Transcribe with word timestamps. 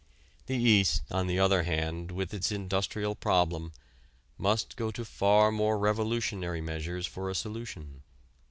The 0.47 0.55
East, 0.57 1.03
on 1.11 1.27
the 1.27 1.37
other 1.37 1.61
hand, 1.61 2.09
with 2.09 2.33
its 2.33 2.51
industrial 2.51 3.13
problem 3.13 3.71
must 4.35 4.75
go 4.75 4.89
to 4.89 5.05
far 5.05 5.51
more 5.51 5.77
revolutionary 5.77 6.59
measures 6.59 7.05
for 7.05 7.29
a 7.29 7.35
solution. 7.35 8.01